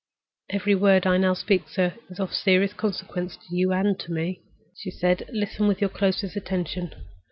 "Every 0.49 0.73
word 0.73 1.05
I 1.05 1.17
now 1.17 1.35
speak, 1.35 1.69
sir, 1.69 1.93
is 2.09 2.19
of 2.19 2.33
serious 2.33 2.73
consequence 2.73 3.37
to 3.37 3.55
you 3.55 3.71
and 3.71 3.99
to 3.99 4.11
me," 4.11 4.41
she 4.75 4.89
said. 4.89 5.29
"Listen 5.31 5.67
with 5.67 5.79
your 5.79 5.91
closest 5.91 6.35
attention. 6.35 6.95